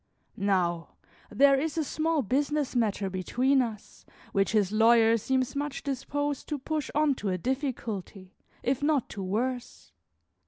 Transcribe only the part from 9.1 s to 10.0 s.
worse.